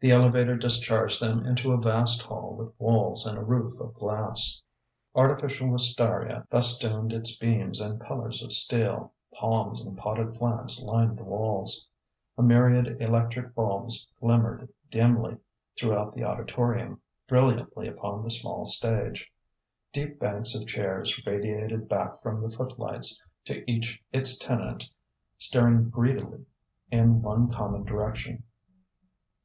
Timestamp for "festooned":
6.50-7.12